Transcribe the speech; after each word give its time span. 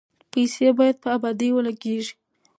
پیسې 0.31 0.67
باید 0.77 0.95
په 1.03 1.09
ابادۍ 1.17 1.49
ولګیږي. 1.53 2.13